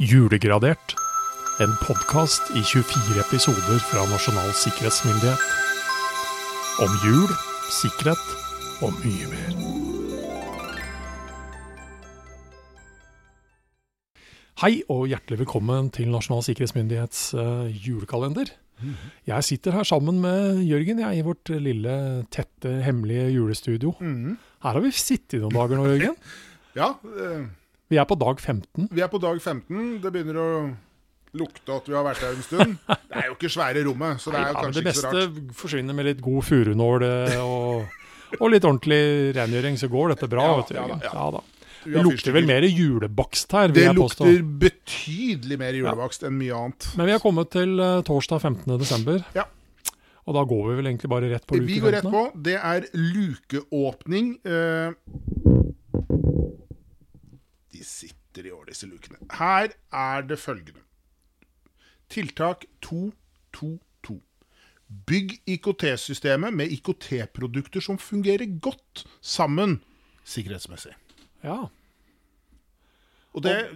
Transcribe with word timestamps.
Julegradert. 0.00 0.94
En 1.60 1.72
podkast 1.84 2.48
i 2.56 2.62
24 2.64 3.20
episoder 3.20 3.78
fra 3.84 4.06
Nasjonal 4.08 4.54
sikkerhetsmyndighet. 4.56 5.42
Om 6.80 6.94
jul, 7.04 7.28
sikkerhet 7.68 8.24
og 8.82 8.96
mye 9.02 9.28
mer. 9.28 9.52
Hei 14.62 14.80
og 14.88 15.10
hjertelig 15.12 15.42
velkommen 15.44 15.92
til 15.92 16.08
Nasjonal 16.14 16.44
sikkerhetsmyndighets 16.48 17.24
eh, 17.36 17.70
julekalender. 17.84 18.56
Jeg 19.28 19.44
sitter 19.46 19.76
her 19.76 19.86
sammen 19.86 20.18
med 20.24 20.64
Jørgen 20.66 21.04
jeg, 21.04 21.20
i 21.20 21.26
vårt 21.26 21.52
lille, 21.52 21.94
tette, 22.32 22.80
hemmelige 22.82 23.28
julestudio. 23.36 23.92
Her 24.00 24.72
har 24.72 24.82
vi 24.82 24.90
sittet 24.96 25.44
noen 25.44 25.54
dager 25.60 25.78
nå, 25.78 25.90
Jørgen. 25.92 26.16
Ja, 26.72 26.94
eh, 27.04 27.42
Vi 27.92 27.98
er 28.00 28.08
på 28.08 28.16
dag 28.16 28.40
15. 28.40 28.88
vi 28.88 29.02
er 29.04 29.08
på 29.12 29.18
dag 29.20 29.36
15. 29.36 29.98
Det 30.00 30.10
begynner 30.14 30.36
å 30.40 30.50
lukte 31.36 31.74
at 31.74 31.88
vi 31.90 31.96
har 31.96 32.06
vært 32.06 32.22
her 32.24 32.38
en 32.38 32.44
stund. 32.46 32.78
Det 32.88 33.18
er 33.20 33.26
jo 33.28 33.34
ikke 33.36 33.50
svære 33.52 33.82
rommet, 33.84 34.22
så 34.22 34.32
det 34.32 34.38
er 34.40 34.46
jo 34.46 34.54
Ja, 34.54 34.62
kanskje 34.64 34.80
det 34.80 34.86
ikke 34.86 34.96
så 34.96 35.10
beste 35.10 35.24
meste 35.26 35.56
forsvinner 35.60 35.98
med 35.98 36.08
litt 36.08 36.22
god 36.24 36.46
furunål 36.48 37.04
eh, 37.04 37.34
og, 37.44 37.98
og 38.38 38.52
litt 38.54 38.64
ordentlig 38.64 39.02
rengjøring, 39.36 39.76
så 39.76 39.90
går 39.92 40.14
dette 40.14 40.30
bra. 40.32 40.46
Ja, 40.48 40.56
vet 40.62 40.72
du, 40.72 40.78
ja 40.78 40.86
da, 40.88 40.98
ja. 41.04 41.12
Ja 41.18 41.26
da. 41.36 41.44
Det 41.82 42.06
lukter 42.06 42.36
vel 42.38 42.48
mer 42.48 42.64
julebakst 42.64 43.52
her, 43.58 43.76
Det 43.76 43.84
lukter 43.92 44.40
betydelig 44.40 45.60
mer 45.60 45.76
julebakst 45.76 46.24
enn 46.24 46.38
mye 46.40 46.56
annet. 46.62 46.88
Men 46.96 47.10
vi 47.10 47.16
har 47.18 47.20
kommet 47.20 47.52
til 47.52 47.76
uh, 47.76 48.00
torsdag 48.08 48.40
15. 48.40 48.72
desember. 48.80 49.20
Ja. 49.36 49.50
Og 50.22 50.38
da 50.38 50.48
går 50.48 50.68
vi 50.70 50.80
vel 50.80 50.92
egentlig 50.94 51.12
bare 51.12 51.28
rett 51.34 51.44
på 51.44 51.60
Vi 51.60 51.80
går 51.82 51.98
rett 51.98 52.08
på. 52.08 52.28
Det 52.40 52.56
er 52.56 52.86
lukeåpning. 52.94 54.36
De 54.46 55.51
sitter 57.86 58.46
i 58.46 58.52
år, 58.54 58.64
disse 58.70 58.86
lukene. 58.86 59.18
Her 59.38 59.72
er 59.92 60.22
det 60.26 60.38
følgende. 60.38 60.80
Tiltak 62.12 62.64
222. 62.82 64.20
Bygg 65.06 65.38
IKT-systemet 65.48 66.52
med 66.54 66.72
IKT-produkter 66.74 67.80
som 67.80 67.98
fungerer 67.98 68.44
godt 68.60 69.06
sammen 69.20 69.80
sikkerhetsmessig. 70.24 70.92
Ja. 71.42 71.62
Og 73.32 73.42
det 73.42 73.54
er 73.56 73.72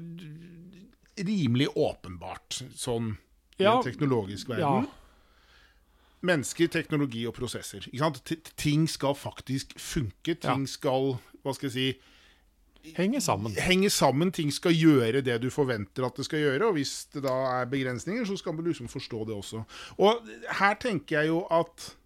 rimelig 1.25 1.71
åpenbart 1.73 2.61
sånn 2.77 3.17
i 3.59 3.65
Ja. 3.65 3.79
en 3.79 3.85
teknologisk 3.85 4.49
ja. 4.49 4.55
verden. 4.57 4.91
Mennesker, 6.21 6.69
teknologi 6.69 7.27
og 7.27 7.35
prosesser. 7.35 7.87
Ting 8.57 8.89
skal 8.89 9.15
faktisk 9.15 9.79
funke. 9.79 10.35
Ting 10.35 10.69
skal 10.69 11.19
hva 11.47 11.55
skal 11.55 11.71
jeg 11.71 11.73
si, 11.73 12.01
Henger 12.97 13.21
sammen. 13.21 13.55
henge 13.59 13.91
sammen. 13.91 14.33
Ting 14.33 14.53
skal 14.55 14.75
gjøre 14.77 15.23
det 15.25 15.41
du 15.43 15.51
forventer 15.51 16.07
at 16.07 16.17
det 16.17 16.27
skal 16.29 16.45
gjøre. 16.45 16.71
Og 16.71 16.79
hvis 16.79 17.07
det 17.15 17.25
da 17.27 17.35
er 17.59 17.71
begrensninger, 17.71 18.25
så 18.29 18.37
skal 18.39 18.55
man 18.55 18.69
liksom 18.69 18.89
forstå 18.89 19.25
det 19.29 19.37
også. 19.37 19.63
Og 19.99 20.29
her 20.61 20.75
tenker 20.81 21.21
jeg 21.21 21.33
jo 21.33 21.43
at 21.51 21.97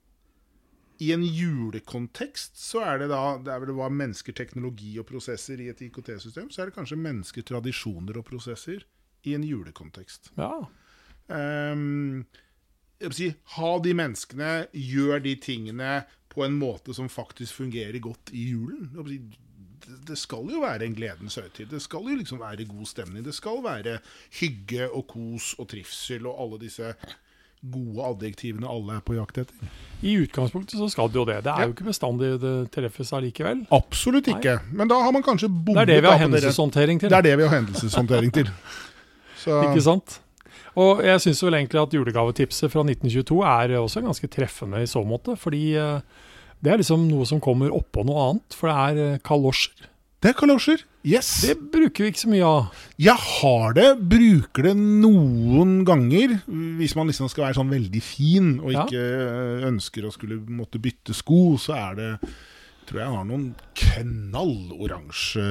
i 1.01 1.13
en 1.15 1.23
julekontekst 1.25 2.61
så 2.61 2.83
er 2.85 3.01
det 3.01 3.09
da 3.13 3.39
det 3.41 3.53
er 3.55 3.63
vel 3.63 3.73
hva 3.79 3.89
mennesker, 3.93 4.37
teknologi 4.37 4.93
og 5.01 5.09
prosesser 5.09 5.61
i 5.63 5.71
et 5.73 5.81
IKT-system, 5.87 6.51
så 6.53 6.63
er 6.63 6.69
det 6.69 6.77
kanskje 6.77 7.01
mennesker, 7.01 7.47
tradisjoner 7.49 8.21
og 8.21 8.27
prosesser 8.29 8.85
i 9.25 9.35
en 9.37 9.45
julekontekst. 9.45 10.33
Ja. 10.37 10.53
Um, 11.31 12.27
jeg 13.01 13.13
vil 13.13 13.17
si, 13.17 13.29
ha 13.57 13.71
de 13.81 13.95
menneskene, 13.97 14.51
gjør 14.77 15.23
de 15.25 15.37
tingene 15.41 15.93
på 16.31 16.45
en 16.45 16.59
måte 16.61 16.93
som 16.97 17.09
faktisk 17.11 17.63
fungerer 17.63 17.97
godt 18.05 18.33
i 18.37 18.51
julen. 18.53 18.91
Jeg 18.93 19.07
vil 19.07 19.15
si, 19.15 19.47
det- 20.07 20.19
skal 20.19 20.47
jo 20.51 20.61
være 20.61 20.87
en 20.87 20.95
gledens 20.95 21.35
høytid. 21.41 21.71
Det 21.71 21.83
skal 21.83 22.01
jo 22.11 22.17
liksom 22.17 22.41
være 22.41 22.65
god 22.69 22.87
stemning. 22.87 23.25
Det 23.25 23.35
skal 23.35 23.63
være 23.65 23.99
hygge 24.41 24.89
og 24.91 25.07
kos 25.07 25.55
og 25.59 25.69
trivsel 25.69 26.27
og 26.27 26.41
alle 26.45 26.61
disse 26.61 26.95
gode 27.61 28.01
adjektivene 28.01 28.69
alle 28.69 28.95
er 28.97 29.03
på 29.05 29.15
jakt 29.19 29.43
etter. 29.43 29.73
I 30.03 30.15
utgangspunktet 30.23 30.79
så 30.81 30.89
skal 30.89 31.11
det 31.13 31.21
jo 31.21 31.25
det. 31.29 31.43
Det 31.45 31.53
er 31.53 31.67
jo 31.69 31.75
ikke 31.75 31.85
bestandig 31.91 32.31
det 32.41 32.55
treffes 32.73 33.13
allikevel. 33.13 33.67
Absolutt 33.77 34.31
ikke. 34.33 34.59
Men 34.73 34.89
da 34.89 34.97
har 35.03 35.13
man 35.13 35.23
kanskje 35.23 35.51
Det 35.67 35.77
er 35.77 35.85
det 35.91 36.03
vi 36.03 36.09
har 36.09 36.19
hendelseshåndtering 36.23 37.01
til. 37.01 37.11
Det 37.11 37.19
er 37.19 37.23
det 37.29 37.37
vi 37.37 37.43
har 37.49 37.61
hendelseshåndtering 37.61 38.33
til. 38.33 38.49
Så, 39.41 39.63
Ikke 39.69 39.81
sant? 39.81 40.21
Og 40.77 41.03
jeg 41.05 41.21
syns 41.21 41.43
vel 41.43 41.55
egentlig 41.55 41.81
at 41.81 41.95
julegavetipset 41.97 42.71
fra 42.71 42.83
1922 42.85 43.39
er 43.45 43.77
også 43.81 44.03
ganske 44.05 44.29
treffende 44.29 44.83
i 44.85 44.87
så 44.87 45.01
måte. 45.05 45.37
Fordi 45.37 45.75
eh, 45.81 46.01
det 46.63 46.73
er 46.75 46.81
liksom 46.83 47.09
noe 47.09 47.25
som 47.29 47.41
kommer 47.41 47.73
oppå 47.73 48.05
noe 48.05 48.29
annet. 48.31 48.57
For 48.57 48.69
det 48.69 48.77
er 48.77 49.15
eh, 49.15 49.19
kalosjer. 49.25 49.89
det 50.21 50.29
er 50.35 50.37
kalosjer. 50.37 50.83
Yes. 51.09 51.29
Det 51.49 51.55
bruker 51.73 52.05
vi 52.05 52.11
ikke 52.13 52.21
så 52.27 52.29
mye 52.29 52.45
av. 52.45 52.81
Jeg 53.01 53.17
har 53.17 53.73
det, 53.79 53.87
bruker 54.13 54.67
det 54.69 54.75
noen 54.77 55.79
ganger, 55.89 56.35
hvis 56.77 56.93
man 56.99 57.09
liksom 57.09 57.31
skal 57.33 57.47
være 57.47 57.57
sånn 57.57 57.73
veldig 57.73 58.03
fin 58.05 58.51
og 58.61 58.75
Ja. 58.75 58.85
ikke 58.85 59.01
øh, 59.01 59.65
ønsker 59.71 60.05
å 60.05 60.13
skulle 60.13 60.37
måtte 60.45 60.77
bytte 60.83 61.17
sko, 61.17 61.57
så 61.57 61.73
er 61.79 61.95
det 61.97 62.11
tror 62.91 63.01
jeg 63.01 63.15
har 63.15 63.25
noen 63.25 63.47
knalloransje 63.79 65.47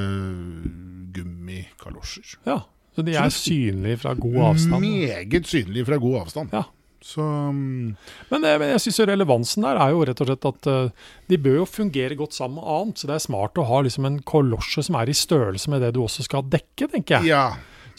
gummikalosjer. 1.15 2.35
Ja, 2.45 2.59
Så 2.95 3.05
de 3.05 3.13
er 3.15 3.29
synlige 3.31 3.97
fra 4.01 4.13
god 4.17 4.35
avstand. 4.51 4.81
Meget 4.83 5.47
synlige 5.47 5.85
fra 5.87 5.97
god 6.01 6.17
avstand. 6.25 6.49
Ja. 6.53 6.63
Så 7.01 7.23
um... 7.23 7.95
Men, 8.31 8.43
eh, 8.43 8.57
men 8.59 8.73
jeg 8.73 8.81
syns 8.83 8.99
relevansen 9.07 9.63
der 9.63 9.79
er 9.79 9.93
jo 9.95 10.01
rett 10.09 10.19
og 10.23 10.27
slett 10.27 10.47
at 10.49 10.67
uh, 10.67 11.13
de 11.31 11.37
bør 11.39 11.61
jo 11.61 11.65
fungere 11.69 12.17
godt 12.19 12.35
sammen 12.35 12.59
med 12.59 12.67
annet. 12.75 12.99
Så 12.99 13.07
det 13.07 13.15
er 13.15 13.23
smart 13.23 13.57
å 13.61 13.65
ha 13.69 13.81
liksom 13.85 14.05
en 14.09 14.19
kalosje 14.27 14.83
som 14.83 14.97
er 14.99 15.09
i 15.11 15.15
størrelse 15.15 15.71
med 15.71 15.81
det 15.85 15.93
du 15.95 16.01
også 16.03 16.25
skal 16.27 16.43
dekke, 16.51 16.89
tenker 16.91 17.19
jeg. 17.19 17.31
ja. 17.35 17.47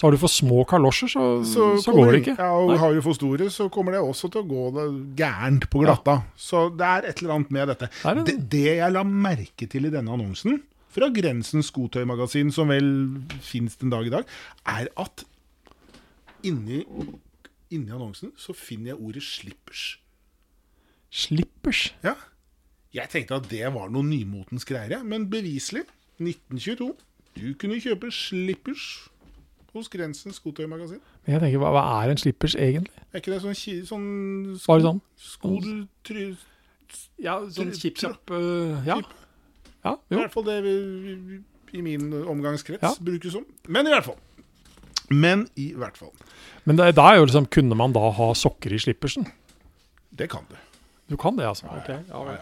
Så 0.00 0.06
har 0.06 0.14
du 0.14 0.20
for 0.22 0.32
små 0.32 0.62
kalosjer, 0.64 1.10
så, 1.12 1.22
så, 1.44 1.64
Så, 1.84 1.92
går 1.92 2.06
det 2.14 2.20
ikke. 2.22 2.34
Ja, 2.40 2.54
og 2.56 2.70
Nei. 2.70 2.76
har 2.80 2.94
du 2.96 3.02
for 3.04 3.12
store, 3.18 3.50
så 3.52 3.66
kommer 3.68 3.92
det 3.92 3.98
også 4.00 4.30
til 4.32 4.40
å 4.40 4.48
gå 4.48 4.62
det 4.72 4.84
gærent 5.18 5.66
på 5.68 5.82
glatta. 5.82 6.14
Så 6.40 6.62
det 6.72 6.86
er 6.88 7.08
et 7.10 7.20
eller 7.20 7.34
annet 7.34 7.50
med 7.52 7.68
dette. 7.68 7.88
Det, 7.98 8.08
en- 8.14 8.22
Det, 8.24 8.36
det 8.54 8.62
jeg 8.78 8.94
la 8.94 9.02
merke 9.04 9.68
til 9.68 9.84
i 9.84 9.92
denne 9.92 10.08
annonsen, 10.16 10.62
fra 10.88 11.10
Grensens 11.12 11.68
skotøymagasin, 11.68 12.48
som 12.50 12.72
vel 12.72 12.88
fins 13.44 13.76
den 13.76 13.92
dag 13.92 14.08
i 14.08 14.14
dag, 14.14 14.24
er 14.72 14.88
at 15.04 15.26
inni, 16.48 16.80
inni 17.70 17.90
annonsen 17.94 18.32
så 18.36 18.52
finner 18.56 18.92
jeg 18.92 19.00
ordet 19.00 19.22
'slippers'. 19.22 19.98
Slippers. 21.10 21.94
Ja. 22.04 22.14
Jeg 22.94 23.08
tenkte 23.10 23.34
at 23.38 23.46
det 23.50 23.66
var 23.74 23.90
noe 23.90 24.02
nymotens 24.06 24.64
greier, 24.66 25.02
men 25.06 25.28
beviselig. 25.30 25.84
1922. 26.20 26.96
Du 27.38 27.54
kunne 27.54 27.78
kjøpe 27.80 28.10
slippers 28.12 29.08
hos 29.72 29.88
Grensens 29.88 30.40
skotøymagasin. 30.40 30.98
Men 31.24 31.32
jeg 31.36 31.40
tenker, 31.44 31.60
hva, 31.62 31.70
hva 31.76 31.82
er 32.02 32.10
en 32.12 32.18
slippers 32.20 32.56
egentlig? 32.58 32.90
Er 33.12 33.22
ikke 33.22 33.32
det 33.32 33.40
sånn, 33.44 33.54
sånn 33.86 34.08
sko, 34.58 34.72
Bare 34.72 34.82
sånn? 34.88 35.00
sko 35.16 35.52
du 35.62 35.86
try, 36.06 36.24
Ja, 37.22 37.36
sånn 37.54 37.70
chipchap 37.78 38.30
uh, 38.34 38.82
Ja. 38.86 38.98
Chip. 38.98 39.14
Ja. 39.84 39.94
ja 39.94 40.16
I 40.16 40.20
hvert 40.24 40.34
fall 40.34 40.44
det 40.48 40.58
vi, 40.66 40.74
vi, 41.30 41.38
i 41.78 41.82
min 41.86 42.10
omgangskrets 42.12 42.82
Ja. 42.82 42.90
brukes 43.00 43.32
som. 43.32 43.46
Men 43.68 43.86
i 43.86 43.94
hvert 43.94 44.04
fall. 44.10 44.18
Men 45.10 45.46
i 45.58 45.72
hvert 45.78 45.98
fall. 45.98 46.12
Men 46.64 46.78
det, 46.78 46.92
da 46.98 47.10
er 47.10 47.20
jo 47.20 47.28
liksom, 47.28 47.48
kunne 47.50 47.78
man 47.78 47.94
da 47.96 48.10
ha 48.14 48.32
sokker 48.38 48.74
i 48.74 48.80
slippersen? 48.82 49.26
Det 50.10 50.28
kan 50.30 50.46
du. 50.50 50.58
Du 51.10 51.16
kan 51.18 51.38
det, 51.38 51.48
altså? 51.48 51.66
Ok, 51.66 51.88
ja, 51.90 52.02
Ja, 52.10 52.36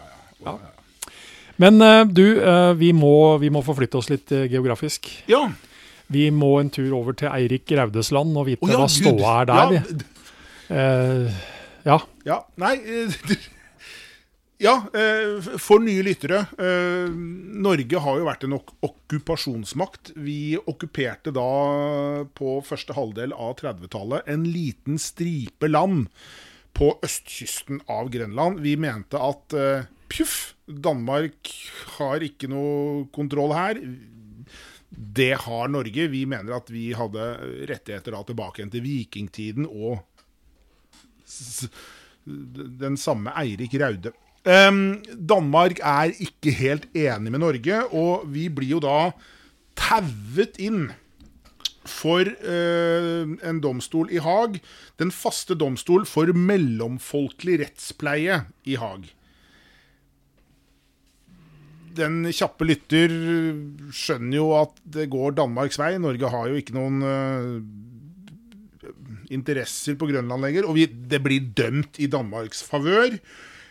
ja, 0.45 0.53
ja. 0.53 1.15
Men 1.59 1.81
øh, 1.83 2.05
du, 2.15 2.23
øh, 2.23 2.79
vi, 2.79 2.91
må, 2.95 3.37
vi 3.37 3.49
må 3.51 3.61
forflytte 3.65 3.99
oss 3.99 4.09
litt 4.09 4.31
øh, 4.31 4.45
geografisk. 4.51 5.09
ja. 5.27 5.49
Vi 6.09 6.29
må 6.33 6.55
en 6.57 6.71
tur 6.73 6.89
over 6.97 7.13
til 7.13 7.29
Eirik 7.29 7.69
Raudesland 7.77 8.33
og 8.37 8.47
vite 8.47 8.65
oh, 8.65 8.71
hva 8.73 8.87
ståa 8.89 9.33
er 9.43 9.49
der. 9.49 9.73
Ja. 9.75 9.81
Eh, 10.69 11.35
ja. 11.85 11.97
ja. 12.25 12.37
Nei 12.57 12.71
eh, 12.81 13.19
Ja, 14.59 14.73
eh, 14.93 15.39
for 15.57 15.79
nye 15.79 16.03
lyttere. 16.03 16.39
eh, 16.59 17.07
Norge 17.63 17.99
har 18.03 18.17
jo 18.19 18.25
vært 18.27 18.43
en 18.43 18.57
ok 18.57 18.73
okkupasjonsmakt. 18.83 20.11
Vi 20.19 20.57
okkuperte 20.59 21.31
da 21.31 22.25
på 22.35 22.57
første 22.67 22.93
halvdel 22.93 23.31
av 23.31 23.55
30-tallet 23.61 24.27
en 24.27 24.43
liten 24.43 24.99
stripe 24.99 25.71
land 25.71 26.09
på 26.75 26.91
østkysten 27.01 27.79
av 27.87 28.11
Grenland. 28.11 28.59
Vi 28.59 28.75
mente 28.75 29.15
at 29.15 29.55
eh, 29.55 29.87
pjuff, 30.11 30.55
Danmark 30.67 31.55
har 31.95 32.19
ikke 32.19 32.51
noe 32.51 33.07
kontroll 33.15 33.55
her. 33.55 33.79
Det 34.91 35.33
har 35.47 35.71
Norge. 35.71 36.11
Vi 36.11 36.25
mener 36.27 36.59
at 36.59 36.67
vi 36.69 36.89
hadde 36.91 37.31
rettigheter 37.71 38.11
da 38.11 38.25
tilbake 38.27 38.59
igjen 38.59 38.75
til 38.75 38.83
vikingtiden 38.83 39.71
og 39.71 40.03
den 42.83 42.99
samme 42.99 43.31
Eirik 43.39 43.79
Raude. 43.79 44.11
Em, 44.47 45.01
Danmark 45.11 45.81
er 45.83 46.13
ikke 46.15 46.53
helt 46.55 46.87
enig 46.95 47.31
med 47.33 47.41
Norge, 47.43 47.83
og 47.91 48.23
vi 48.31 48.47
blir 48.47 48.77
jo 48.77 48.81
da 48.83 49.11
tauet 49.79 50.59
inn 50.63 50.89
for 51.89 52.23
uh, 52.23 53.35
en 53.49 53.61
domstol 53.63 54.11
i 54.13 54.21
Haag. 54.23 54.59
Den 55.01 55.11
faste 55.15 55.57
domstol 55.59 56.05
for 56.07 56.31
mellomfolkelig 56.35 57.59
rettspleie 57.63 58.43
i 58.69 58.77
Haag. 58.79 59.09
Den 61.99 62.21
kjappe 62.31 62.67
lytter 62.69 63.11
skjønner 63.91 64.37
jo 64.37 64.49
at 64.59 64.77
det 64.87 65.09
går 65.11 65.35
Danmarks 65.39 65.79
vei. 65.81 65.95
Norge 65.99 66.31
har 66.31 66.51
jo 66.51 66.59
ikke 66.59 66.77
noen 66.77 67.03
uh, 67.03 67.59
interesser 69.33 69.97
på 69.99 70.07
Grønland 70.09 70.45
lenger, 70.45 70.67
og 70.69 70.77
vi, 70.77 70.85
det 70.87 71.21
blir 71.25 71.51
dømt 71.57 71.99
i 71.99 72.07
Danmarks 72.11 72.63
favør. 72.65 73.17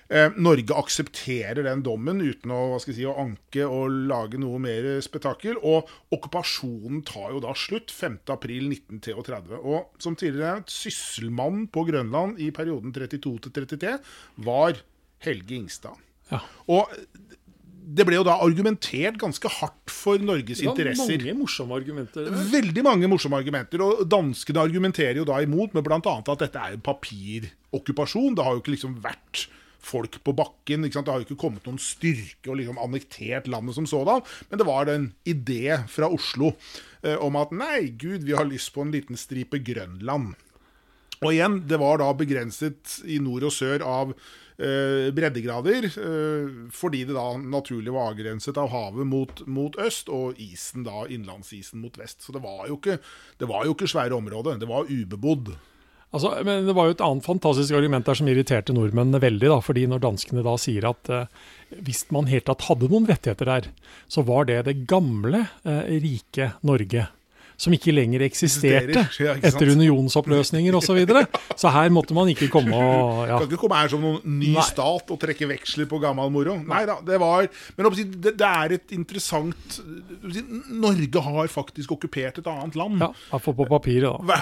Eh, 0.08 0.32
Norge 0.40 0.72
aksepterer 0.72 1.66
den 1.66 1.82
dommen 1.84 2.22
uten 2.24 2.52
å, 2.54 2.62
hva 2.72 2.80
skal 2.80 2.94
jeg 2.94 2.98
si, 3.02 3.06
å 3.08 3.16
anke 3.20 3.66
og 3.68 3.92
lage 4.08 4.40
noe 4.40 4.60
mer 4.62 4.86
spetakkel. 5.04 5.58
Og 5.60 5.90
okkupasjonen 6.16 7.02
tar 7.08 7.34
jo 7.34 7.42
da 7.44 7.52
slutt 7.58 7.92
5.4.1933. 7.92 9.60
Og 9.60 10.00
som 10.00 10.16
tidligere 10.16 10.58
nevnt, 10.58 10.72
sysselmannen 10.72 11.68
på 11.74 11.84
Grønland 11.90 12.40
i 12.40 12.48
perioden 12.56 12.94
32 12.96 13.36
33 13.52 13.98
var 14.48 14.80
Helge 15.26 15.58
Ingstad. 15.58 16.00
Ja. 16.32 16.40
Og 16.72 16.88
det 17.88 18.04
ble 18.04 18.18
jo 18.18 18.24
da 18.26 18.38
argumentert 18.44 19.16
ganske 19.20 19.48
hardt 19.60 19.92
for 19.92 20.20
Norges 20.20 20.60
interesser. 20.60 21.16
Det 21.16 21.24
var 21.24 21.30
mange 21.32 21.38
morsomme 21.42 21.76
argumenter. 21.78 22.26
Eller? 22.26 22.50
Veldig 22.52 22.84
mange 22.84 23.08
morsomme 23.12 23.40
argumenter. 23.40 23.84
Og 23.84 24.02
danskene 24.08 24.64
argumenterer 24.64 25.20
jo 25.20 25.28
da 25.28 25.40
imot 25.44 25.76
med 25.76 25.84
bl.a. 25.84 26.00
at 26.00 26.44
dette 26.44 26.64
er 26.64 26.76
en 26.76 26.84
papirokkupasjon. 26.84 28.36
Det 28.36 28.44
har 28.44 28.56
jo 28.56 28.64
ikke 28.64 28.76
liksom 28.76 28.98
vært 29.04 29.48
folk 29.84 30.18
på 30.24 30.34
bakken. 30.36 30.86
Det 30.86 31.06
har 31.06 31.22
jo 31.22 31.28
ikke 31.28 31.40
kommet 31.40 31.66
noen 31.68 31.80
styrke 31.82 32.50
og 32.50 32.58
liksom 32.60 32.80
annektert 32.82 33.48
landet 33.50 33.78
som 33.78 33.86
sådan. 33.88 34.24
Men 34.50 34.60
det 34.60 34.68
var 34.68 34.90
en 34.92 35.12
idé 35.28 35.78
fra 35.90 36.10
Oslo 36.10 36.52
eh, 37.02 37.16
om 37.16 37.38
at 37.40 37.54
nei, 37.54 37.88
gud, 38.00 38.26
vi 38.26 38.36
har 38.36 38.48
lyst 38.48 38.74
på 38.74 38.84
en 38.84 38.92
liten 38.94 39.18
stripe 39.20 39.60
Grønland. 39.64 40.34
Og 41.18 41.32
igjen, 41.32 41.62
det 41.66 41.80
var 41.82 41.98
da 41.98 42.12
begrenset 42.14 43.00
i 43.10 43.18
nord 43.22 43.48
og 43.48 43.54
sør 43.54 43.82
av 43.82 44.12
eh, 44.14 45.08
breddegrader, 45.14 45.88
eh, 45.90 46.52
fordi 46.74 47.04
det 47.08 47.16
da 47.16 47.32
naturlig 47.40 47.94
var 47.94 48.12
avgrenset 48.12 48.60
av 48.60 48.70
havet 48.70 49.08
mot, 49.08 49.42
mot 49.50 49.78
øst, 49.82 50.12
og 50.14 50.38
isen 50.42 50.86
da, 50.86 51.06
innlandsisen 51.10 51.82
mot 51.82 51.98
vest. 51.98 52.22
Så 52.22 52.34
det 52.36 52.44
var 52.44 52.68
jo 52.70 52.78
ikke, 52.78 53.00
det 53.40 53.50
var 53.50 53.66
jo 53.66 53.74
ikke 53.74 53.90
svære 53.90 54.18
områder, 54.18 54.60
det 54.62 54.70
var 54.70 54.90
ubebodd. 54.90 55.56
Altså, 56.08 56.32
men 56.44 56.64
Det 56.66 56.74
var 56.76 56.88
jo 56.88 56.96
et 56.96 57.04
annet 57.04 57.26
fantastisk 57.26 57.74
argument 57.76 58.06
der 58.08 58.16
som 58.16 58.28
irriterte 58.30 58.72
nordmennene 58.72 59.20
veldig. 59.20 59.50
da, 59.52 59.60
fordi 59.60 59.86
Når 59.86 60.00
danskene 60.00 60.44
da 60.46 60.56
sier 60.56 60.88
at 60.88 61.12
eh, 61.12 61.28
hvis 61.84 62.06
man 62.14 62.30
helt 62.30 62.48
tatt 62.48 62.64
hadde 62.70 62.88
noen 62.88 63.06
rettigheter 63.08 63.44
der, 63.44 63.68
så 64.08 64.24
var 64.24 64.48
det 64.48 64.64
det 64.70 64.86
gamle 64.88 65.44
eh, 65.68 65.98
rike 66.00 66.52
Norge. 66.64 67.08
Som 67.58 67.74
ikke 67.74 67.90
lenger 67.90 68.22
eksisterte 68.22 69.02
ja, 69.18 69.34
ikke 69.34 69.48
etter 69.50 69.72
unionsoppløsninger 69.74 70.76
osv. 70.78 70.86
Så, 70.86 70.94
videre. 70.94 71.24
så 71.58 71.72
her 71.74 71.90
måtte 71.90 72.14
man 72.14 72.30
ikke 72.30 72.46
komme 72.54 72.70
og 72.70 73.24
ja. 73.26 73.34
Kan 73.34 73.48
ikke 73.50 73.58
komme 73.64 73.80
her 73.80 73.90
som 73.90 74.04
noen 74.06 74.22
ny 74.38 74.52
Nei. 74.54 74.62
stat 74.64 75.10
og 75.10 75.18
trekke 75.18 75.50
veksler 75.50 75.90
på 75.90 75.98
gammel 75.98 76.30
moro. 76.30 76.54
Nei 76.62 76.84
da, 76.86 77.00
det 77.02 77.18
var 77.18 77.50
Men 77.76 77.90
det, 77.98 78.36
det 78.38 78.48
er 78.48 78.76
et 78.78 78.94
interessant 78.94 79.80
Norge 80.70 81.26
har 81.26 81.50
faktisk 81.50 81.98
okkupert 81.98 82.38
et 82.38 82.48
annet 82.54 82.78
land. 82.78 83.02
ja, 83.02 83.10
Iallfall 83.32 83.58
på 83.58 83.68
papiret, 83.74 84.22
da. 84.22 84.38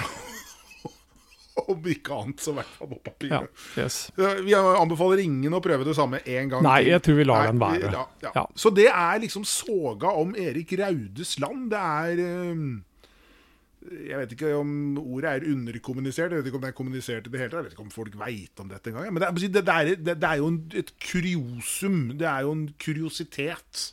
Om 1.73 1.87
ikke 1.89 2.13
annet, 2.21 2.41
så 2.43 2.53
i 2.53 2.57
hvert 2.59 2.73
fall 2.77 2.91
på 2.93 3.13
Ja, 3.27 3.41
yes. 3.79 3.99
Vi 4.45 4.53
anbefaler 4.55 5.23
ingen 5.23 5.55
å 5.57 5.61
prøve 5.63 5.87
det 5.87 5.95
samme 5.97 6.19
en 6.21 6.51
gang 6.51 6.65
Nei, 6.65 6.79
jeg 6.91 7.01
tror 7.05 7.17
vi 7.17 7.25
lar 7.27 7.45
Nei, 7.45 7.53
den 7.53 7.63
være. 7.63 7.93
Ja, 7.95 8.03
ja. 8.23 8.33
Ja. 8.35 8.43
Så 8.55 8.71
det 8.75 8.89
er 8.91 9.23
liksom 9.23 9.45
soga 9.47 10.13
om 10.21 10.35
Erik 10.37 10.75
Raudes 10.79 11.37
land. 11.41 11.71
Det 11.73 11.81
er 11.81 12.21
eh, 12.27 12.61
Jeg 14.11 14.19
vet 14.21 14.35
ikke 14.35 14.53
om 14.59 14.71
ordet 15.01 15.31
er 15.33 15.45
underkommunisert. 15.49 16.33
Jeg 16.35 16.41
vet 16.41 16.49
ikke 16.51 16.59
om 16.59 16.65
det 16.65 16.71
er 16.73 16.77
kommunisert 16.77 17.27
i 17.29 17.31
det 17.33 17.39
hele 17.41 17.51
tatt. 17.51 17.59
Jeg 17.61 17.67
vet 17.69 17.75
ikke 17.77 17.85
om 17.87 17.93
folk 17.93 18.17
veit 18.19 18.63
om 18.63 18.71
dette 18.71 18.91
engang. 18.91 19.07
Men 19.15 19.23
det 19.23 19.29
er, 19.29 19.37
det, 19.37 19.63
det, 19.63 19.77
er, 19.77 19.93
det, 20.13 20.17
er 20.29 20.41
jo 20.41 20.49
en, 20.51 20.57
et 20.81 20.91
kuriosum. 21.03 22.01
Det 22.19 22.27
er 22.27 22.43
jo 22.47 22.51
en 22.57 22.65
kuriositet. 22.83 23.85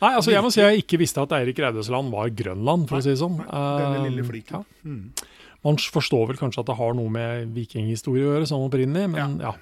Nei, 0.00 0.12
altså 0.14 0.32
jeg 0.32 0.44
må 0.46 0.52
si 0.54 0.62
jeg 0.62 0.84
ikke 0.86 1.00
visste 1.02 1.24
at 1.24 1.34
Eirik 1.40 1.58
Reidesland 1.60 2.14
var 2.14 2.30
Grønland, 2.32 2.88
for 2.88 3.00
å 3.00 3.04
si 3.04 3.12
det 3.12 3.20
sånn. 3.20 3.40
Denne 3.42 4.00
Eh, 4.00 4.08
lille 4.08 4.26
fliken. 4.30 4.64
ja. 4.86 5.28
Man 5.64 5.76
forstår 5.76 6.28
vel 6.30 6.38
kanskje 6.40 6.62
at 6.62 6.70
det 6.70 6.76
har 6.78 6.94
noe 6.96 7.10
med 7.12 7.50
vikinghistorie 7.56 8.24
å 8.24 8.34
gjøre, 8.34 8.46
sånn 8.48 8.68
opprinnelig, 8.68 9.10
men 9.12 9.40
ja. 9.44 9.52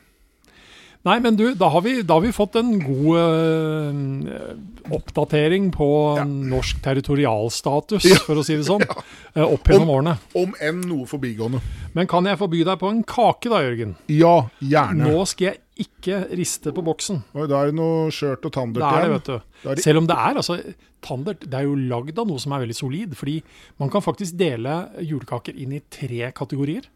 Nei, 1.07 1.21
men 1.23 1.37
du, 1.39 1.45
da 1.55 1.69
har 1.71 1.81
vi, 1.85 2.03
da 2.03 2.17
har 2.19 2.25
vi 2.25 2.33
fått 2.35 2.57
en 2.59 2.73
god 2.83 3.19
eh, 3.23 4.95
oppdatering 4.97 5.71
på 5.73 5.87
Ja. 6.19 6.25
norsk 6.25 6.81
territorialstatus, 6.83 8.05
Ja. 8.05 8.17
for 8.27 8.35
å 8.37 8.45
si 8.45 8.57
det 8.57 8.67
sånn, 8.67 8.83
eh, 9.37 9.43
opp 9.47 9.63
gjennom 9.71 9.89
årene. 9.95 10.17
Om 10.35 10.55
enn 10.61 10.81
noe 10.83 11.07
forbigående. 11.07 11.61
Men 11.95 12.07
kan 12.11 12.25
jeg 12.27 12.39
forby 12.39 12.65
deg 12.67 12.79
på 12.83 12.91
en 12.91 13.03
kake 13.05 13.49
da, 13.49 13.63
Jørgen? 13.63 13.95
Ja, 14.09 14.49
gjerne. 14.61 15.07
Nå 15.13 15.25
skal 15.27 15.53
jeg 15.53 15.61
ikke 15.79 16.19
riste 16.37 16.73
på 16.75 16.83
boksen. 16.85 17.23
Oi, 17.35 17.47
da 17.51 17.63
er 17.63 17.71
det 17.71 17.77
noe 17.79 18.11
skjørt 18.15 18.45
og 18.49 18.53
tandert 18.53 18.85
er 18.89 19.03
det, 19.05 19.11
vet 19.17 19.25
du. 19.31 19.39
Da 19.65 19.75
det- 19.75 19.85
Selv 19.85 19.99
om 20.03 20.07
det 20.07 20.17
er 20.17 20.35
altså 20.43 20.59
Tandert 21.01 21.41
det 21.47 21.55
er 21.55 21.63
jo 21.63 21.77
lagd 21.77 22.19
av 22.19 22.27
noe 22.27 22.39
som 22.43 22.53
er 22.53 22.65
veldig 22.67 22.75
solid. 22.75 23.13
Fordi 23.15 23.37
man 23.79 23.89
kan 23.89 24.03
faktisk 24.03 24.37
dele 24.37 24.91
julekaker 24.99 25.55
inn 25.57 25.73
i 25.77 25.81
tre 25.89 26.33
kategorier. 26.35 26.89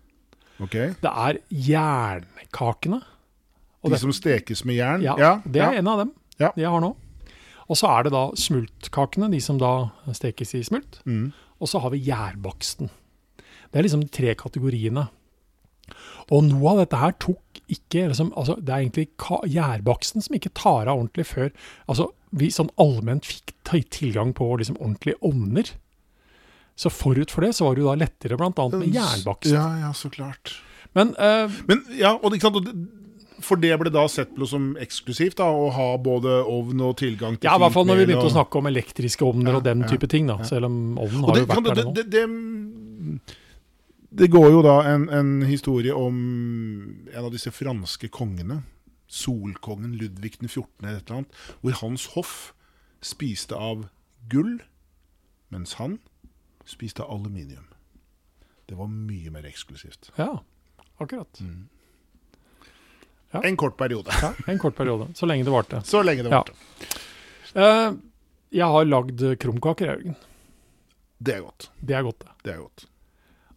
Okay. 0.61 0.89
Det 1.01 1.13
er 1.13 1.39
jernkakene. 1.51 3.01
Og 3.83 3.91
De 3.91 3.95
det, 3.95 4.01
som 4.01 4.13
stekes 4.15 4.65
med 4.65 4.77
jern? 4.79 5.03
ja, 5.03 5.15
det 5.47 5.63
er 5.63 5.73
ja. 5.75 5.79
en 5.79 5.89
av 5.89 5.99
dem 5.99 6.13
Ja. 6.39 6.51
de 6.55 6.63
jeg 6.63 6.71
har 6.71 6.81
nå. 6.81 6.97
Og 7.69 7.77
så 7.77 7.89
er 7.99 8.03
det 8.05 8.13
da 8.13 8.31
smultkakene, 8.35 9.31
de 9.31 9.41
som 9.41 9.59
da 9.59 9.91
stekes 10.13 10.55
i 10.55 10.63
smult. 10.63 11.01
Mm. 11.07 11.33
Og 11.61 11.69
så 11.69 11.81
har 11.81 11.91
vi 11.91 12.01
gjærbaksten. 12.05 12.91
Det 13.73 13.79
er 13.79 13.83
liksom 13.87 14.03
de 14.03 14.09
tre 14.09 14.35
kategoriene. 14.35 15.09
Og 16.33 16.47
noe 16.49 16.73
av 16.73 16.83
dette 16.83 17.01
her 17.01 17.15
tok 17.21 17.61
ikke 17.73 18.07
liksom, 18.11 18.33
altså 18.37 18.57
Det 18.61 18.73
er 18.73 18.83
egentlig 18.83 19.09
gjærbaksten 19.53 20.25
som 20.25 20.37
ikke 20.37 20.53
tar 20.57 20.89
av 20.89 20.99
ordentlig 20.99 21.29
før 21.29 21.53
altså 21.87 22.11
vi 22.33 22.49
sånn 22.53 22.71
allment 22.81 23.29
fikk 23.29 23.53
tilgang 23.93 24.33
på 24.37 24.47
liksom 24.57 24.79
ordentlige 24.81 25.21
ovner. 25.21 25.69
Så 26.77 26.89
forut 26.93 27.33
for 27.33 27.45
det 27.45 27.53
så 27.57 27.67
var 27.67 27.77
det 27.77 27.85
jo 27.85 27.91
da 27.91 27.99
lettere 28.01 28.39
bl.a. 28.41 28.67
med 28.73 28.89
jernbakst. 28.95 29.53
Ja, 29.53 29.67
ja, 29.83 29.93
så 29.97 30.09
klart. 30.13 30.57
Men 30.97 31.15
uh, 31.21 31.53
Men 31.69 31.85
ja, 31.97 32.15
og, 32.17 32.35
ikke 32.37 32.51
sant, 32.51 32.73
For 33.43 33.61
det 33.61 33.73
ble 33.81 33.93
da 33.93 34.05
sett 34.13 34.33
på 34.37 34.49
som 34.49 34.73
eksklusivt, 34.81 35.39
da, 35.41 35.49
å 35.49 35.71
ha 35.73 35.89
både 36.01 36.41
ovn 36.49 36.83
og 36.89 36.97
tilgang 37.01 37.37
til 37.37 37.49
ja, 37.49 37.57
i 37.57 37.63
hvert 37.65 37.75
fall 37.75 37.89
når 37.89 38.03
vi 38.03 38.09
begynte 38.11 38.27
og... 38.27 38.33
å 38.33 38.37
snakke 38.37 38.61
om 38.61 38.69
elektriske 38.71 39.27
ovner 39.27 39.57
Ja, 39.57 39.61
og 39.61 39.67
den 39.67 39.85
ja, 39.85 39.93
type 39.93 40.09
ting, 40.13 40.29
da. 40.31 40.39
Selv 40.49 40.69
om 40.69 40.77
ovnen 40.97 41.27
har 41.29 41.37
det, 41.37 41.45
jo 41.45 41.51
vært 41.53 41.69
der 41.69 41.89
nå. 41.89 41.95
det, 41.97 42.07
det, 42.13 42.27
det 44.13 44.29
går 44.31 44.51
jo 44.53 44.63
da 44.65 44.75
en, 44.93 45.09
en 45.09 45.43
historie 45.49 45.95
om 45.97 46.17
en 47.13 47.25
av 47.25 47.31
disse 47.33 47.51
franske 47.55 48.09
kongene. 48.13 48.63
Solkongen 49.13 49.95
Ludvig 50.01 50.39
den 50.41 50.49
14. 50.49 50.69
eller 50.87 50.99
et 50.99 51.07
eller 51.09 51.23
annet, 51.23 51.41
hvor 51.61 51.77
hans 51.83 52.07
hoff 52.15 52.35
spiste 53.05 53.57
av 53.59 53.87
gull, 54.33 54.59
mens 55.53 55.75
han 55.81 55.99
spiste 56.65 57.03
av 57.05 57.11
aluminium. 57.19 57.67
Det 58.69 58.79
var 58.79 58.89
mye 58.89 59.33
mer 59.35 59.45
eksklusivt. 59.49 60.13
Ja, 60.17 60.31
akkurat. 61.03 61.41
Mm. 61.45 61.67
Ja. 63.33 63.43
En 63.49 63.57
kort 63.57 63.77
periode. 63.81 64.13
Ja, 64.23 64.33
en 64.49 64.59
kort 64.61 64.77
periode. 64.77 65.11
Så 65.17 65.27
lenge 65.29 65.45
det 65.45 65.53
varte. 65.53 65.83
Så 65.89 66.03
lenge 66.05 66.23
det 66.25 66.31
Ja. 66.33 66.41
varte. 66.41 66.53
Eh, 67.55 67.93
jeg 68.53 68.65
har 68.69 68.85
lagd 68.85 69.21
krumkaker, 69.41 69.87
Jørgen. 69.93 70.17
Det 71.19 71.35
er 71.37 71.41
godt. 71.45 71.71
Det 71.81 71.97
er 71.97 72.03
godt, 72.03 72.19
det. 72.21 72.29
Det 72.45 72.53
er 72.55 72.59
godt. 72.61 72.87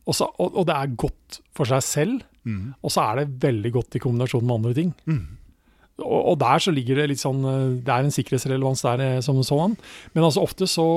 Og, 0.06 0.14
så, 0.14 0.28
og, 0.38 0.54
og 0.54 0.68
det 0.70 0.76
er 0.76 0.96
godt 1.02 1.40
for 1.58 1.66
seg 1.70 1.82
selv, 1.86 2.22
mm. 2.46 2.76
og 2.86 2.94
så 2.94 3.08
er 3.10 3.24
det 3.24 3.42
veldig 3.42 3.72
godt 3.74 3.98
i 3.98 4.02
kombinasjon 4.04 4.46
med 4.46 4.56
andre 4.60 4.74
ting. 4.78 4.92
Mm. 5.10 5.24
Og, 6.04 6.20
og 6.34 6.36
der 6.42 6.60
så 6.60 6.74
ligger 6.76 7.00
det 7.00 7.06
litt 7.14 7.22
sånn 7.22 7.40
eh, 7.48 7.78
Det 7.88 7.94
er 7.94 8.04
en 8.04 8.12
sikkerhetsrelevans 8.12 8.82
der 8.84 9.04
eh, 9.06 9.20
som 9.24 9.38
sånn. 9.48 9.78
Men 10.12 10.26
altså 10.28 10.44
ofte 10.44 10.68
så 10.68 10.88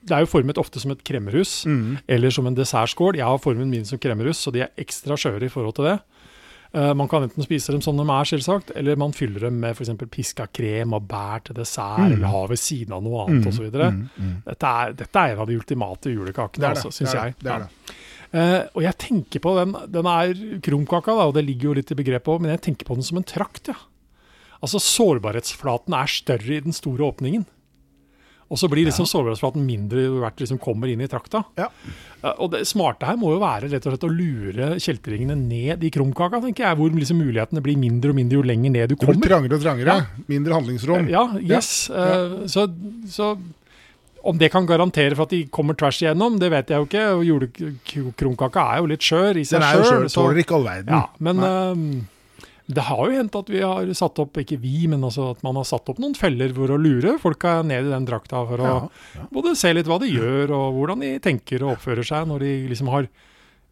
Det 0.00 0.14
er 0.16 0.24
jo 0.24 0.30
formet 0.32 0.56
ofte 0.56 0.80
som 0.80 0.94
et 0.94 1.02
kremmerhus, 1.04 1.66
mm. 1.68 1.98
eller 2.08 2.32
som 2.32 2.48
en 2.48 2.56
dessertskål. 2.56 3.18
Jeg 3.20 3.28
har 3.28 3.42
formet 3.44 3.68
min 3.68 3.84
som 3.84 4.00
kremmerhus, 4.00 4.40
så 4.40 4.52
de 4.54 4.64
er 4.64 4.72
ekstra 4.80 5.18
skjøre 5.20 5.44
i 5.44 5.52
forhold 5.52 5.76
til 5.76 5.90
det. 5.90 5.98
Uh, 6.70 6.92
man 6.94 7.08
kan 7.10 7.24
enten 7.26 7.42
spise 7.42 7.72
dem 7.74 7.82
som 7.82 7.98
de 7.98 8.04
er, 8.06 8.28
selvsagt, 8.30 8.70
eller 8.78 8.96
man 8.96 9.12
fyller 9.12 9.48
dem 9.48 9.56
med 9.60 9.74
f.eks. 9.74 9.90
piska 10.08 10.46
krem 10.54 10.92
og 10.94 11.02
bær 11.10 11.42
til 11.44 11.56
dessert, 11.58 11.98
Mm. 12.06 12.12
eller 12.14 12.30
ha 12.30 12.42
ved 12.46 12.60
siden 12.62 12.94
av 12.94 13.02
noe 13.02 13.24
annet 13.26 13.42
mm. 13.44 13.48
osv. 13.50 13.66
Mm. 13.74 13.98
Mhm. 14.14 14.36
Dette, 14.46 14.74
dette 15.02 15.24
er 15.24 15.34
en 15.34 15.42
av 15.42 15.50
de 15.50 15.56
ultimate 15.58 16.12
julekakene, 16.14 16.62
Det 16.62 16.68
det. 16.68 16.76
altså, 16.78 16.94
syns 16.94 17.12
jeg. 17.12 17.34
Det, 17.42 17.50
er 17.50 17.66
det. 17.66 17.68
Eh, 18.30 18.60
og 18.76 18.82
jeg 18.84 18.94
tenker 19.02 19.42
på 19.42 19.56
den 19.56 19.72
Den 19.90 20.06
er 20.06 20.36
krumkaka, 20.62 21.16
da, 21.18 21.24
og 21.26 21.34
det 21.34 21.42
ligger 21.48 21.70
jo 21.70 21.78
litt 21.80 21.90
i 21.90 21.98
begrepet 21.98 22.30
òg, 22.30 22.44
men 22.44 22.54
jeg 22.54 22.62
tenker 22.68 22.86
på 22.86 22.94
den 22.98 23.06
som 23.06 23.18
en 23.18 23.26
trakt, 23.26 23.72
ja. 23.72 23.78
Altså 24.60 24.78
sårbarhetsflaten 24.84 25.96
er 25.96 26.12
større 26.12 26.58
i 26.58 26.60
den 26.62 26.76
store 26.76 27.06
åpningen. 27.08 27.46
Og 28.50 28.58
så 28.58 28.66
blir 28.66 28.82
liksom 28.88 29.06
sårbarhetsflaten 29.06 29.62
mindre 29.62 30.08
hvert 30.20 30.40
liksom 30.42 30.58
kommer 30.62 30.90
inn 30.90 31.00
i 31.04 31.06
trakta. 31.10 31.44
Ja. 31.58 31.68
Eh, 32.20 32.34
og 32.34 32.50
det 32.54 32.64
smarte 32.68 33.06
her 33.06 33.18
må 33.18 33.30
jo 33.36 33.42
være 33.42 33.70
rett 33.70 33.86
og 33.86 33.94
slett 33.94 34.06
å 34.08 34.10
lure 34.10 34.72
kjeltringene 34.82 35.36
ned 35.38 35.86
i 35.86 35.90
krumkaka, 35.94 36.42
tenker 36.42 36.66
jeg. 36.66 36.78
Hvor 36.80 36.90
liksom 36.96 37.22
mulighetene 37.22 37.62
blir 37.64 37.78
mindre 37.78 38.10
og 38.10 38.18
mindre 38.18 38.40
jo 38.40 38.48
lenger 38.50 38.74
ned 38.74 38.90
du 38.90 38.96
Det 38.98 39.14
blir 39.14 39.30
trangere 39.30 39.56
og 39.56 39.64
trangere. 39.64 39.96
Ja. 40.02 40.26
Mindre 40.30 40.58
handlingsrom. 40.58 41.08
Ja, 41.10 41.24
yes. 41.38 41.70
Eh, 41.94 42.36
så, 42.50 42.66
så 43.10 43.32
om 44.24 44.38
det 44.38 44.50
kan 44.52 44.66
garantere 44.68 45.16
for 45.16 45.24
at 45.28 45.30
de 45.34 45.44
kommer 45.52 45.74
tvers 45.78 46.00
igjennom, 46.02 46.38
det 46.40 46.50
vet 46.52 46.68
jeg 46.72 46.76
jo 46.82 46.86
ikke. 46.88 47.04
Og 47.16 47.24
Julekrumkaka 47.28 48.64
er 48.74 48.80
jo 48.82 48.88
litt 48.90 49.04
skjør 49.06 49.38
i 49.40 49.44
seg 49.48 49.60
Den 49.60 49.66
er 49.68 49.76
jo 49.78 49.84
sjøl. 49.86 50.06
sjøl. 50.06 50.14
Tåler 50.16 50.40
ikke 50.42 50.56
all 50.58 50.66
verden. 50.66 50.94
Ja, 50.96 51.02
men 51.26 51.44
eh, 51.46 52.44
det 52.70 52.84
har 52.86 53.00
jo 53.10 53.16
hendt 53.16 53.34
at 53.40 53.48
vi 53.50 53.62
har 53.64 53.88
satt 53.98 54.20
opp, 54.22 54.36
ikke 54.42 54.58
vi, 54.62 54.74
men 54.92 55.02
altså 55.06 55.30
at 55.32 55.40
man 55.46 55.56
har 55.58 55.66
satt 55.66 55.88
opp 55.90 55.98
noen 56.02 56.14
feller 56.18 56.52
for 56.54 56.70
å 56.70 56.78
lure 56.78 57.16
folka 57.22 57.56
ned 57.66 57.88
i 57.88 57.94
den 57.94 58.06
drakta 58.06 58.44
for 58.46 58.62
å 58.62 58.68
Ja, 58.68 58.76
ja. 59.16 59.24
både 59.34 59.56
se 59.58 59.72
litt 59.74 59.88
hva 59.90 59.98
de 60.02 60.12
gjør, 60.12 60.52
og 60.54 60.76
hvordan 60.78 61.02
de 61.02 61.14
tenker 61.24 61.64
og 61.66 61.74
oppfører 61.78 62.06
seg 62.06 62.28
når 62.30 62.44
de 62.46 62.52
liksom 62.70 62.92
har 62.94 63.08
i 63.08 63.10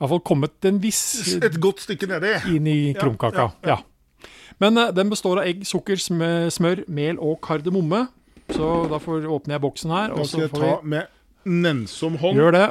hvert 0.02 0.12
fall 0.14 0.24
kommet 0.32 0.66
en 0.70 0.80
viss 0.82 1.02
Et 1.46 1.60
godt 1.62 1.84
stykke 1.86 2.06
nedi. 2.10 2.34
inn 2.56 2.66
i 2.70 2.78
Ja, 2.92 2.98
krumkaka. 3.04 3.48
ja, 3.66 3.76
Ja, 3.76 4.26
Men 4.58 4.78
uh, 4.78 4.88
den 4.90 5.10
består 5.10 5.38
av 5.38 5.46
egg, 5.46 5.60
sukker, 5.66 5.94
smør, 6.02 6.80
mel 6.90 7.18
og 7.22 7.36
kardemomme. 7.46 8.08
Så 8.54 8.88
da 8.90 8.98
får 9.02 9.26
åpner 9.28 9.56
jeg 9.58 9.62
boksen 9.64 9.90
her, 9.92 10.08
Da 10.08 10.14
og 10.20 10.26
skal 10.26 10.40
så 10.40 10.42
jeg 10.46 10.50
får 10.54 10.64
ta 10.64 10.80
vi 10.82 10.88
med 10.94 11.06
nennsom 11.48 12.16
hånd. 12.20 12.36
Gjør 12.40 12.52
det. 12.56 12.66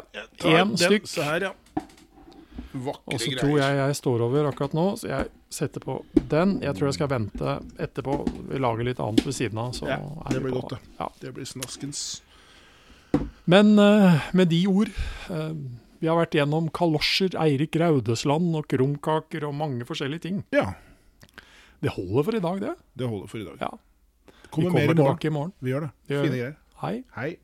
Én 0.45 0.75
stykk. 0.77 1.07
Se 1.07 1.23
her, 1.25 1.47
ja. 1.49 1.53
Vakre 2.77 3.13
Og 3.15 3.21
så 3.23 3.31
tror 3.39 3.55
jeg 3.57 3.77
jeg 3.79 3.95
står 3.97 4.21
over 4.25 4.47
akkurat 4.51 4.73
nå, 4.77 4.85
så 4.99 5.07
jeg 5.09 5.29
setter 5.49 5.81
på 5.81 5.95
den. 6.13 6.57
Jeg 6.61 6.75
tror 6.77 6.89
jeg 6.89 6.97
skal 6.97 7.09
vente 7.09 7.55
etterpå. 7.81 8.17
Vi 8.51 8.59
lager 8.61 8.85
litt 8.85 8.99
annet 9.01 9.23
ved 9.25 9.33
siden 9.37 9.57
av. 9.61 9.71
Så 9.77 9.87
Ja, 9.89 9.97
er 10.25 10.35
det 10.35 10.43
blir 10.43 10.57
godt, 10.59 10.75
det. 10.75 10.79
Ja. 10.99 11.07
Det 11.21 11.33
blir 11.33 11.47
snaskens. 11.47 12.21
Men 13.45 13.77
eh, 13.79 14.19
med 14.35 14.49
de 14.51 14.59
ord 14.67 14.89
eh, 15.31 15.53
Vi 16.01 16.05
har 16.09 16.17
vært 16.19 16.35
gjennom 16.37 16.67
kalosjer, 16.69 17.33
Eirik 17.41 17.73
Raudesland 17.79 18.53
og 18.59 18.67
krumkaker 18.69 19.47
og 19.47 19.55
mange 19.57 19.87
forskjellige 19.87 20.21
ting. 20.27 20.43
Ja, 20.53 20.73
Det 21.81 21.89
holder 21.95 22.23
for 22.27 22.35
i 22.35 22.39
dag, 22.43 22.59
det. 22.61 22.75
det 22.97 23.07
holder 23.09 23.27
for 23.31 23.39
i 23.41 23.45
dag. 23.47 23.57
Ja. 23.61 23.71
Det 24.47 24.57
Vi 24.57 24.61
kommer 24.63 24.69
kommer 24.69 24.79
mer 24.79 24.93
i 24.93 24.95
morgen. 24.95 25.17
tilbake 25.17 25.27
i 25.27 25.31
morgen. 25.31 25.53
Vi 25.61 25.69
gjør 25.71 25.79
det. 25.79 25.89
Det 26.07 26.15
gjør 26.15 26.23
Fine 26.23 26.37
greier. 26.37 26.53
Hei. 26.81 27.03
Hei. 27.15 27.35